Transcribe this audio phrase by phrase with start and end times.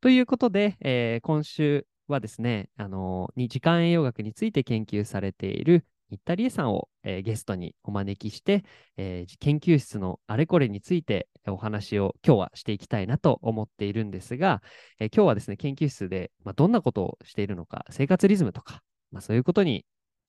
[0.00, 8.64] ということで、えー今週はですね、あのー時間栄養学について研究されている新田理恵さんを、えーゲストにお招きして、
[8.96, 14.62] えー研究室のあれこれについてお話を今日はしていきたいなと思っているんですが、
[15.00, 18.82] えー今日はですね、研究室で、まあ、どんなことをしているのか、生活リズムとか、
[19.12, 19.84] まあ、そういうことに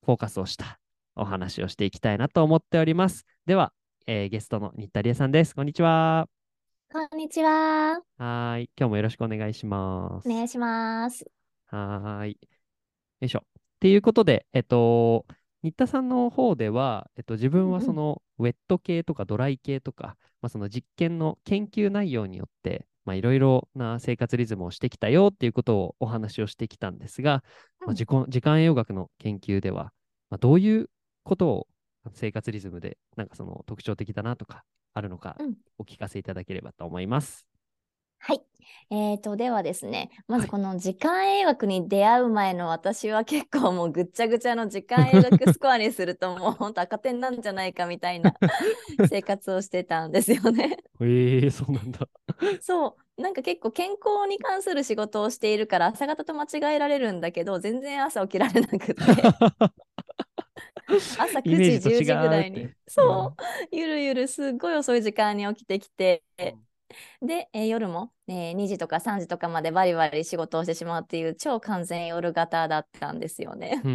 [0.06, 0.80] フォーカスをした
[1.16, 3.26] お話をしていきたいなと思っております。
[3.46, 3.72] では、
[4.06, 5.56] えーゲストの新田理恵さんです。
[5.56, 6.41] こんにちは。
[6.94, 8.02] こんにちは。
[8.18, 8.70] はーい。
[8.78, 10.30] 今日もよろしくお願いします。
[10.30, 11.26] お願いします。
[11.68, 12.32] はーい。
[12.32, 12.38] よ
[13.22, 13.40] いしょ。
[13.40, 13.44] っ
[13.80, 15.26] ていうことで、えっと、
[15.64, 27.42] 新田さんの方では、えっと、自分はそのウェット系とかドライ系とか、まあ、その実験の研究内容によって、まあ、いろいろな生活リズムをしてきたよっていうことをお話をしてきたんですが、
[27.86, 29.94] まあ、時間栄養学の研究では、
[30.30, 30.90] まあ、どういう
[31.24, 31.68] ことを
[32.12, 37.48] 生活リズムでなんかその特徴的だなとかあるのかうんお聞かせいただければと思います。
[38.20, 38.42] はい。
[38.92, 48.36] えーと、ではですね、まはいずこの時間栄学に出会う前の私は結構もうぐっちゃぐちゃの時間栄学スコアにするともう本当赤点なんじゃないかみたいな
[49.04, 50.78] 生活をしてたんですよね。
[51.02, 52.08] ええそうなんだ。
[52.60, 59.36] そう、なんか結構健康に関する仕事をしているから朝方と間違えられるんだけど、全然朝起きられなくて、
[61.18, 62.74] 朝9イメー時、10時ぐらいに。
[62.88, 63.36] そ
[63.72, 66.24] う、ゆるゆるすっごい遅い時間に起きてきて、
[67.22, 73.88] で、えー夜も、えー2時とか3時とかまでバリバリ仕事をしてしまうっていう超完全夜型だったんですよね。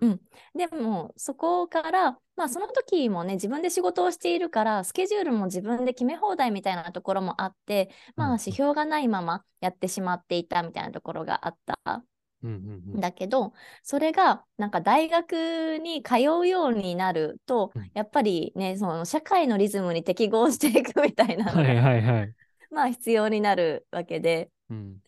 [0.00, 0.20] うん。
[0.54, 8.34] でもそこからまあその時もね自分で仕事をしているからスケジュールも自分で決め放題みたいなところもあってまうん。
[8.34, 12.04] あ指標がないままやってしまっていたみたいなところがあった
[12.42, 13.52] うんうんうんんだけど
[13.82, 22.34] それがなんか大学に通うようになるとうんやっぱりねその社会のリズムに適合していくみたいなはいはい。
[22.70, 24.50] まあ必要になるわけで。
[24.70, 25.00] うん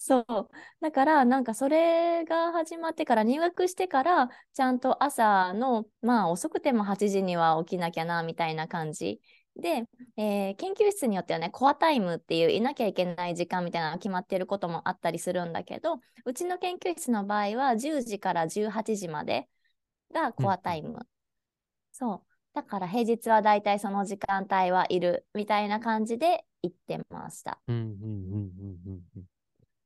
[0.00, 0.26] そう。
[0.80, 9.20] だから、なんかそれが始まってから、入学してから、ちゃんと朝の、まあ遅くても8時には起きなきゃな、みたいな感じ。
[9.58, 9.84] で、
[10.16, 19.48] えー研究室によってはね、コアタイムっていういなきゃいけない時間みたいなのが決まってることもあったりするんだけど、うちの研究室の場合は10時から18時まで
[20.12, 21.00] がコアタイム。
[21.92, 22.22] そう。
[22.54, 27.60] だから平日はだいたいその時間帯はいるみたいな感じで行ってました。
[27.68, 29.00] うんうんうんうんうん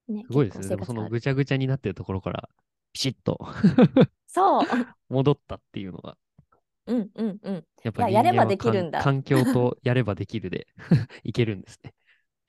[0.08, 0.14] うん。
[0.14, 0.68] ね、すごいですね。
[0.68, 2.48] でもそのぐちゃぐちゃになってるところから、
[2.92, 3.38] ピシッと
[4.26, 4.62] そう。
[5.08, 6.16] 戻ったっていうのが、
[7.92, 9.02] っぱいややればできるんだ。
[9.02, 10.66] 環環境とやればできるで
[11.24, 11.94] いけるんですね。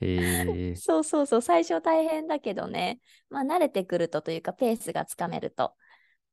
[0.01, 2.99] えー、 そうそうそう、最初大変だけどね、
[3.29, 5.75] まあ慣れてくるとというか、ペースがつかめると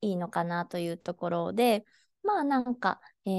[0.01, 1.85] いいのかなというところで、
[2.23, 3.31] まあなんか、え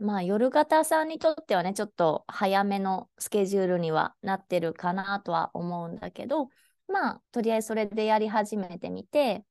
[0.00, 6.48] ーまあ夜型さんにとってはね、ちょっと早めのスケジュールにはなってるかなとは思うんだけど、
[6.88, 9.44] まあとりあえずそれでやり始めてみて、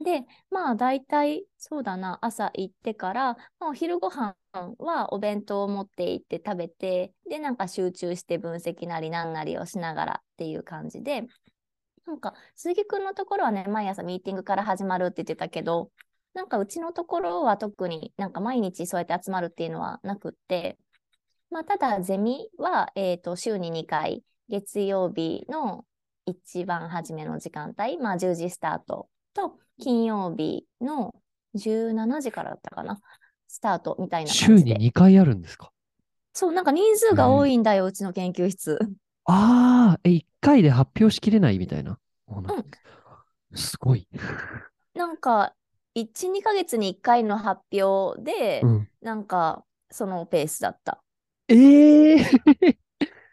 [0.00, 4.36] で、まあ大体そうだな、朝行ってから、まあ、お昼ご飯
[4.78, 11.26] はお弁当を持って行って食べて、で、なんか集中して分析なりなんなりをしながらっていう感じで、
[12.06, 15.90] なんか鈴木くんのところはね、毎朝ミーティングから始まるって言ってたけど、
[16.32, 20.78] なんかうちのところは特になんか毎日そうやって集まるっていうのはなくって、
[21.50, 25.84] まあただゼミは、えーと週に2回、月曜日の
[26.24, 29.08] 一番初めの時間帯、まあ10時スタート
[29.40, 31.14] と、金曜日の
[31.54, 33.00] 17時からだったかな、
[33.46, 34.74] スタートみたいな週感じで。
[34.74, 35.70] に2回あるんですか？
[36.34, 38.78] そう、なんか人数が多いんだよ、うちの研究室。
[39.24, 41.98] ああ、え、1回で発表しきれないみたいな？
[42.28, 42.46] うん
[43.54, 44.06] すごい。
[44.94, 45.54] なんか、
[45.94, 51.02] 1、2ヶ月に1回の発表で、うん、なんか、そのペースだった。
[51.48, 52.76] ええー、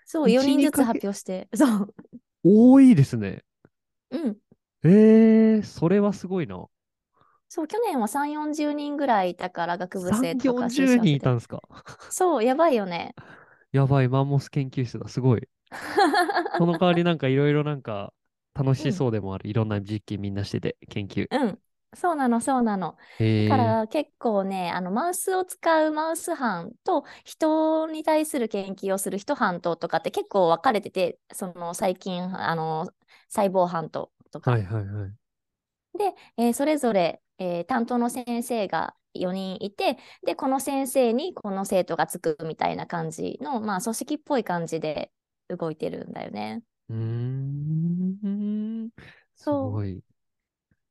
[0.06, 0.78] そう、1 4人ず2ヶ月？
[0.78, 1.50] つ発表して。
[1.54, 1.94] そう。
[2.44, 3.44] 多いですね。
[4.12, 4.38] うん。
[4.86, 6.70] ええー、それはすごいな。
[7.50, 11.62] そう、去年は3、40人ぐらいいたから、学部生3、とか修士40合わせて人いたんですか？
[12.10, 13.16] そう、やばいよね。
[13.72, 15.08] やばい、マンモス研究室だ。
[15.08, 15.48] すごい。
[16.58, 18.14] その代わりなんかいろいろなんか
[18.54, 19.50] 楽しそうでもある。
[19.50, 21.30] いろんな実験みんなしてて、研究。
[21.32, 21.62] うん。
[21.96, 22.98] そうなの、そうなの。
[23.38, 32.88] だから結構ね、あのマウスを使うマウス班と人に対する研究をする人班ととかって結構分かれてて、その最近、あの
[33.30, 34.52] 細胞班ととか。
[34.52, 35.14] はいはいはい。
[35.98, 45.12] で、えーそれぞれ、えー担当の先生が4人いて、で、この先生にこの生徒がつくみたいな感じの、まあ、組織っぽい感じで
[45.50, 46.64] 動いてるんだよね。
[46.90, 48.90] うーん。
[49.48, 50.02] すそうごい。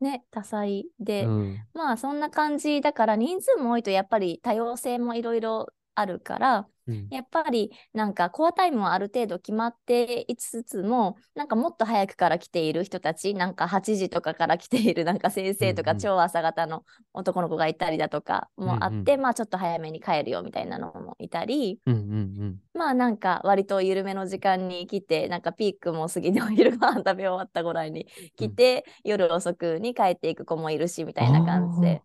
[0.01, 1.69] ね、多彩で、うん。
[1.73, 7.09] まあそんな感じだから人数も多いとやっぱり多様性もいろいろあるからうん。
[7.11, 28.07] やっぱりなんかコアタイムはある程度決まっていつつもなんかもっと早くから来ている人たちなんか8時とかから来ているなんか先生とうんうんか超朝方の男の子がいたりだとかもあって、まあちょっと早めに帰るよみたいなのもいたりうんうんまあなんか割と緩めの時間に来てなんかピークも過ぎてお昼ご飯食べ終わったぐらいに
[28.37, 32.03] 来て、夜遅くに帰っていく子もいるしみたいな感じで。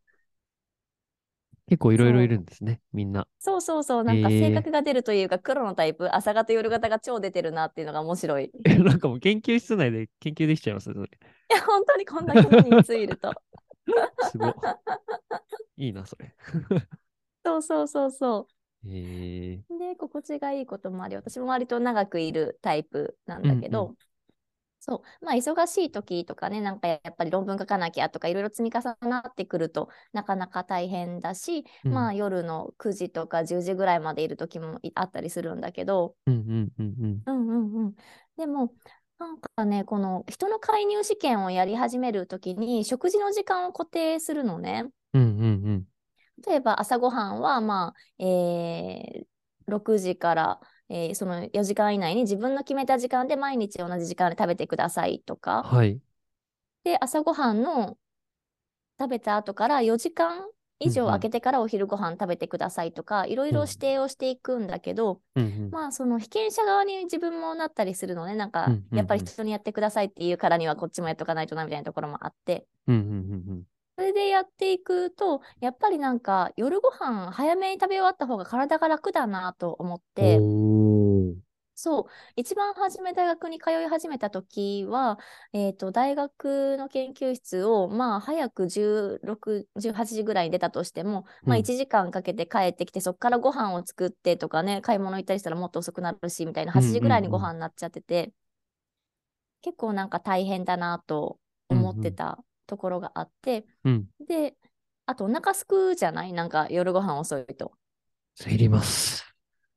[1.69, 3.27] 結構いろいろいるんですね、みんな。
[3.39, 8.51] そうそうそう、なんか性格が出るというか、黒のタイプ、朝方、夜型が超出てるなっていうのが面白い。
[8.83, 11.09] なんかもう研究室内で研究できちゃいますね、それ。
[11.49, 13.33] や、本当にこんだけの人数いると。
[14.31, 14.53] すごい。
[15.77, 16.33] いいな、それ。
[17.45, 18.47] そうそうそうそ。
[18.83, 19.79] う。
[19.79, 23.95] で、心地がいいこともあり、私も割と長くいるタイプなんだけど、うん
[24.81, 37.21] そう、まあ忙しい時とかね、なんかやっぱり論文書かなきゃとかいろいろ積み重なってくるとなかなか大変だし、うんまあ夜の9時とか10時ぐらいまでいる時もいあったりするんだけど、うんうんうんうん。
[37.25, 37.95] うんうんうん。
[38.37, 38.73] でも、
[39.17, 44.85] なんかね、この人の介入試験をやり始めるときに、食事の時間を固定するのね。
[45.13, 45.87] うんうん
[46.47, 49.25] 例えば朝ごはんは、まあ、えー
[49.67, 55.39] 6時から、えーその4時間以内に自分の決めた時間で毎日同じ時間で食べてくださいとうん。
[55.41, 55.63] か。
[55.63, 56.01] はい。
[56.83, 57.97] で、朝ごはんの
[58.99, 60.45] 食べた後から4時間
[60.79, 65.71] 以上うんうん空けてからお昼ご飯食べてくださいとか、いろいろうん指定をしていくんだけど、うんうん。
[65.71, 73.63] まあその被験者側に自分もなったりするのね、なんかうんうんうんやっぱり人にやってくださいっていうからにはこっちもやっとかないとなみたいなところもあって、うんうんうん
[73.99, 81.35] それでやっていくと、やっぱりなんか夜ご飯早めに食べ終わった方が体が楽だなと思っうん。
[81.35, 81.39] て。
[81.75, 82.05] そう、
[82.37, 85.19] 一番初め大学に通い始めた時は、
[85.53, 91.59] えっと、大学の研究室を、まあ、早く16、18時ぐらいに出たとしても、まあ、うん。
[91.59, 98.33] 1時間かけて帰ってきて、そこからご飯を作ってとかね、買い物行ったりしたらもっと遅くなるし、みたいな、8時ぐらいにご飯になっちゃってて、
[99.61, 104.05] 結構なんか大変だなと思ってたところがあって、うん。
[104.25, 104.55] で、
[105.05, 106.33] あとお腹すくじゃない？
[106.33, 107.73] なんか夜ご飯遅いと。
[108.45, 109.25] 減ります。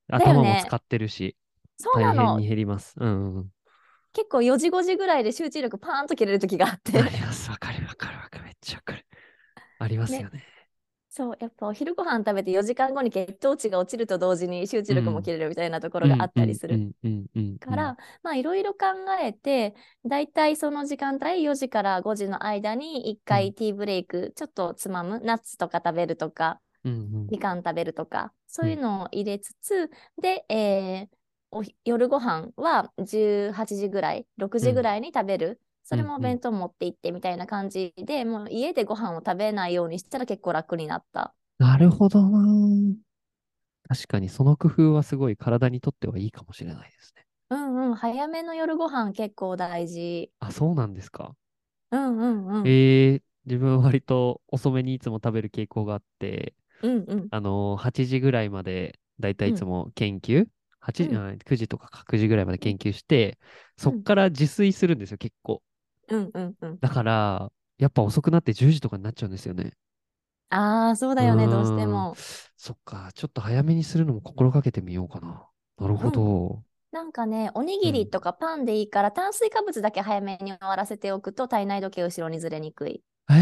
[0.08, 1.36] 頭も使ってるし、
[1.78, 2.48] そうなの大変に。
[2.48, 2.94] 減ります。
[2.98, 3.48] うんうんうん。
[4.12, 7.08] 結構4時5時ぐらいで集中力パーンと切れる時があってあ。
[7.08, 7.50] ります。
[7.50, 8.44] わかるわかるわかる。
[8.44, 9.06] めっちゃわかる。
[9.78, 10.44] ありますよね。
[11.14, 16.84] そう、やっぱお昼ご飯食べて4時間後に血糖値が落ちると同時に集中力も切れるみたいなところがあったりする。
[17.60, 18.86] から、まあいろいろ考
[19.20, 19.74] えて、
[20.06, 26.60] だいたいその時間帯4時から5時の間に1う回ティーブレイク、ちょっとつまむ、ナッツとか食べるとか、
[27.30, 31.16] みかん食べるとか、そういうのを入れつつ、で、えー
[31.54, 35.60] おひ夜ご飯は18時ぐらい、6時ぐらいに食べる。
[35.84, 41.34] それもお弁当持って行ってみたいな感じで、もう家でご飯を食べないようにしたら結構楽になった。
[41.58, 42.94] なるほどな。
[43.88, 47.26] 確かにその工夫はすごい体にとってはいいかもしれないですね。
[47.50, 50.32] うんうん、早めの夜ご飯結構大事。
[50.40, 51.34] あ、そうなんですか。
[51.90, 52.64] うんうんうん。
[52.64, 57.30] えー、自分は割と遅めにいつも食べる傾向があって、うんうん。
[57.30, 60.46] あのー8時ぐらいまでだいたいいつも研究、
[60.80, 63.38] 8時、うんあ9時とかか9時ぐらいまで研究して、
[63.78, 65.62] そっから自炊するんですよ、結構。
[66.12, 66.80] うんうんうん。
[66.80, 69.72] だから、やっぱ遅くなって10時とかになっちゃうんですよね。
[70.50, 72.16] ああ、そうだよね、どうしても。
[72.56, 75.48] そっか、ちょっと早めにするのも心がけてみようかな。
[75.78, 76.62] なるほど。
[76.90, 83.02] なんかね、おにぎりとかパンでいいから、炭水化物だけ早めに終わらせておくと体内時計後ろにずれにくい。
[83.30, 83.34] へ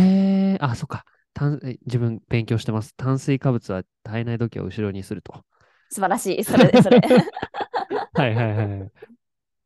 [0.55, 1.05] えあ、そっか。
[1.35, 2.95] 炭え自分勉強してます。
[2.97, 5.45] 炭水化物は体内時計を後ろにすると。
[5.91, 6.45] 素晴らしい。
[6.45, 7.01] それ、それ。
[8.15, 8.93] はいはいはい。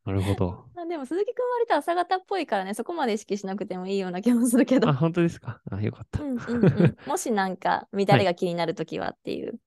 [0.05, 0.65] なるほど。
[0.77, 4.89] あでも鈴木くん割と朝方っぽいからね、そこまで意識しなくてもいいような気もするけど。
[4.89, 5.61] あ、本当ですか？
[5.71, 6.23] あ、よかった。
[6.23, 9.59] うんうんうん、 もしなんか乱れが気になるときはっていう。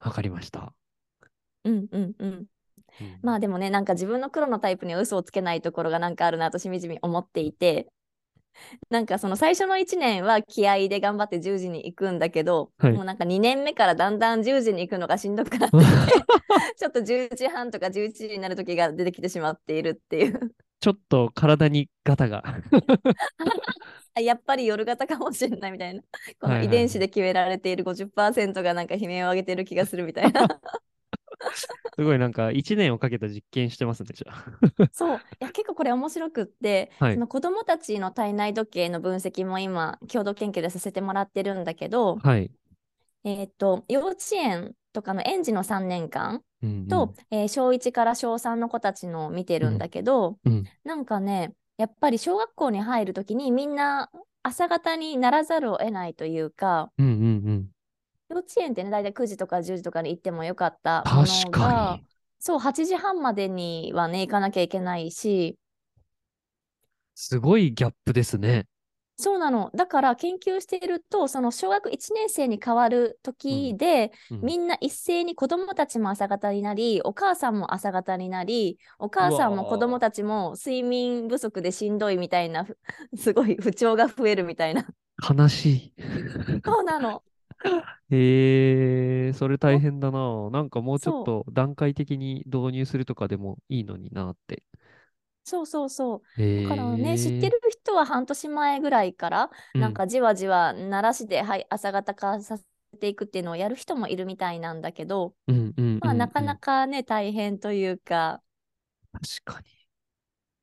[0.00, 0.72] わかりました。
[1.64, 2.28] うんうんうん。
[2.28, 2.48] うん
[3.22, 7.88] まあでもね、なんか自分の黒のタイプには嘘をつけないところがなんかあるなとしみじみ思っていて、
[8.90, 15.76] なんかその最初の1年は気合で頑張って10時に行くんだけど、はいもうなんか2年目からだんだん10時に行くのがしんどくなって
[16.76, 20.54] ちょっと10時半とか11時になる時が出てきてしまっているっていう。
[20.80, 22.44] ちょっと体にガタが。
[24.16, 26.02] あやっぱり夜型かもしれないみたいな。
[26.38, 30.46] この遺伝子で決められている50%がなんか悲鳴を上げてる気がするみたいな。
[31.96, 34.44] すごいなんか1年をかけた実験してますね、じゃあ。
[34.92, 35.18] そう。
[35.40, 42.50] いや、結構これ面白くって、はいその子供たちの体内時計の分析も今、共同研究でさせてもらってるんだけど、はい。
[43.24, 54.10] えっと、幼稚園とかの園児の3年間うんうんと、えー小1から小3の子たちのを見てるんだけど、うんなんかね、やっぱり小学校に入るときにみんな
[54.42, 57.12] 朝方にならざるを得ないというか、うんうん
[57.48, 57.70] うん。
[58.28, 62.06] 幼稚園ってね、大体9時とか10時とかに行ってもよかったもの確がか、に。
[62.38, 65.58] そう、8時半までにはね、行かなきゃいけないし、
[67.16, 68.66] すごいギャップですね。
[69.16, 69.70] そうなの。
[69.74, 82.76] だから研究していると、その小学1年生に変わる時で、うんみんな一斉に子供たちも朝方になり、お母さんも朝方になり、お母さんも子供たちも睡眠不足でしんどいみたいな、ふ
[83.16, 84.84] すごい不調が増えるみたいな。
[85.36, 85.92] 悲しい。
[86.64, 87.24] そうなの。
[88.10, 90.50] へえ、それ大変だな。
[90.50, 94.62] なんかもうちょっそと段階的に導入するとかでもいいのになって。
[95.44, 96.22] そうそうそう。
[96.36, 102.64] へだからね、え知ってる人は半年前ぐらいから、なんかじわじわ鳴らして、はい、朝方化させ
[102.98, 106.58] ていくっていうのをやる人もいるみたいなんだけど、うん、うんうんうんまあなかなか。
[106.58, 108.42] かね、大変というか、
[109.12, 109.60] 確か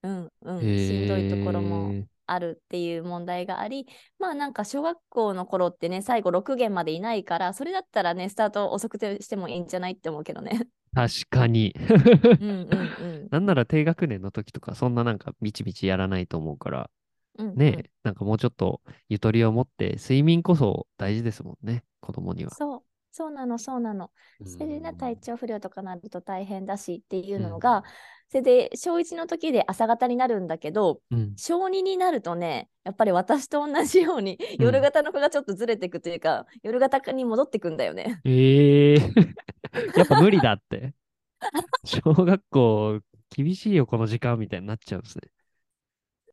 [0.03, 0.75] うんうん、に。
[0.75, 1.97] しんどいところも
[2.31, 3.87] あるっていう問題があり、
[4.19, 10.67] まあなんか小学校の頃ってね、最後6限までいないから、それだったらね、スタート遅くてしてもいいんじゃないって思うけどね。
[10.93, 11.73] 確かに。
[11.77, 13.27] うんうんうん。
[13.31, 16.89] なんなら低学年の時とか、そんななんかみちみちやらないと思うから、
[17.37, 22.51] うんうんねえ、なんかもうちょっとゆとりを持って、睡眠こそ大事ですもんね、子供には。
[22.51, 24.11] そう、そうなの、そうなの。
[24.45, 27.83] それでね、うん体調不良とかなると大変だしっていうのうんが、
[28.29, 31.37] それで小1の時で朝方になるんだけど、うん。
[31.37, 38.23] 小2になるとね、やっぱり私と同じようにうん夜型の子がちょっとずれていくというか、夜型に戻ってくんだよね。
[38.23, 38.97] ええ
[39.95, 40.93] やっぱ無理だって。
[41.85, 45.29] 小学校、厳しいよ、この時間みたいになっちゃうんですね。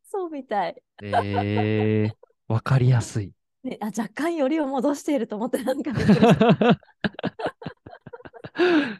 [0.02, 0.82] そうみたい。
[1.00, 2.16] ええ
[2.48, 3.32] わかりやすい。
[3.68, 5.92] ね、あ若干よりを戻していると思ってなんか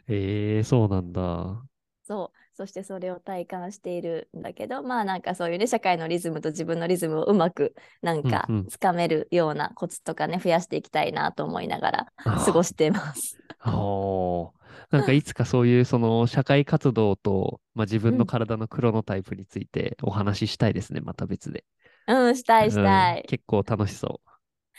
[0.07, 1.63] ええそうなんだ。
[2.03, 2.37] そう。
[2.53, 13.37] そしてそれを体感しているんだけど、まあなんかそういうね、社会のリズムと自分のリズムをうまくなんかうんうんつかめるようなコツとかね、増やしていきたいなと思いながら過ごしてます。
[13.65, 14.59] おー
[14.89, 21.63] なんかいつかそういうその社会活動と、まあ、自分の体のクロノタイプについてお話ししたいですね、また別で。
[22.07, 23.17] うん、したいしたい。
[23.17, 24.28] うん結構楽しそう。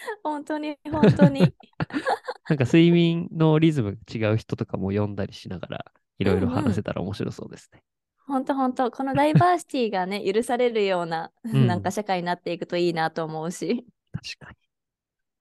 [0.23, 1.54] 本当に、本当に。
[2.49, 7.83] なんか睡眠のリズムが違う人とかも読んだりしながら、いろいろ話せたら面白そうですね。
[8.26, 13.87] 本当本当このダイバーシティがね、許されるような、んなんか社会になっていくといいなと思うし。
[14.12, 14.52] 確か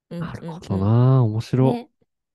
[0.09, 0.27] うんに。
[0.27, 1.73] なるほうんどな、面白い。
[1.73, 1.89] ね、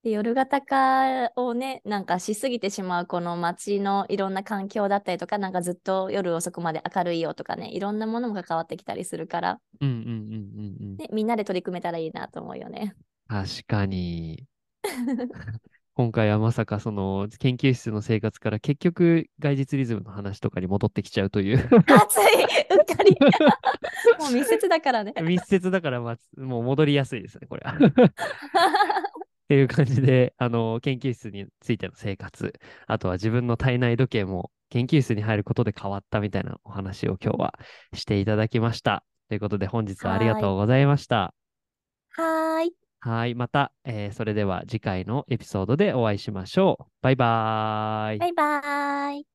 [0.05, 10.97] で夜型化をね、なんかしすぎてしまうこの街のいろんな環境だったりとか、なんかずっと夜遅くまで明るいよとかね、いろんなものも関わってきたりするから、うんうんうんうんうん。
[10.99, 12.95] ね、みんなで取り組めたらいいなと思うよね。
[13.29, 14.45] 確かに。
[15.97, 23.17] 今回はまさかその研究室の生活から結局外実リズムの話とかに戻ってきちゃうという熱いうっかり
[24.19, 25.15] もう密接だからね。
[25.23, 27.79] 密接だから、まあ、もう戻りやすいですね、これは。
[29.55, 32.53] っていう感じで、 あの、研究室についての生活、
[32.87, 37.59] あとは自分の体内時計も研究室に入ることで変わったみたいなお話を今日は
[37.93, 39.05] していただきました。
[39.29, 41.35] ということで本日はありがとうございました。
[42.11, 42.75] はーい。
[43.01, 46.85] はい、また、えーそれでは次回のエピソードでお会いしましょう。
[47.01, 48.19] バイバーイ。
[48.19, 49.34] バイバーイ。